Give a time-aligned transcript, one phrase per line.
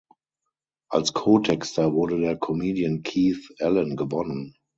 [0.89, 4.55] Als Co-Texter wurde der Comedian Keith Allen gewonnen.